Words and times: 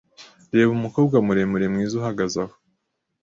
Reba 0.55 0.71
umukobwa 0.77 1.15
muremure 1.25 1.65
mwiza 1.73 1.93
uhagaze 1.99 2.37
aho. 2.43 2.55